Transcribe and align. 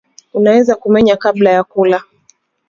unaweza 0.33 0.75
kumenya 0.75 1.17
kabla 1.17 1.51
ya 1.51 1.63
kula 1.63 2.03